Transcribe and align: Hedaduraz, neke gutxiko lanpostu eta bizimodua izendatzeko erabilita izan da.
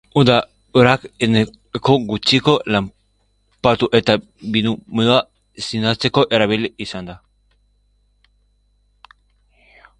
Hedaduraz, 0.19 0.99
neke 1.33 1.97
gutxiko 2.13 2.55
lanpostu 2.75 3.91
eta 4.01 4.17
bizimodua 4.55 5.19
izendatzeko 5.63 6.27
erabilita 6.39 6.87
izan 6.89 7.11
da. 7.13 7.19